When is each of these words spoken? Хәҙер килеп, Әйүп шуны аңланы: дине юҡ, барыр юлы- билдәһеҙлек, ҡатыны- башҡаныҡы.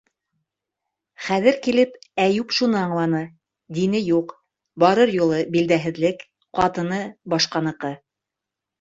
Хәҙер 1.25 1.59
килеп, 1.67 1.99
Әйүп 2.23 2.55
шуны 2.61 2.81
аңланы: 2.81 3.21
дине 3.81 4.03
юҡ, 4.09 4.35
барыр 4.87 5.15
юлы- 5.21 5.45
билдәһеҙлек, 5.55 6.29
ҡатыны- 6.63 7.03
башҡаныҡы. 7.37 7.97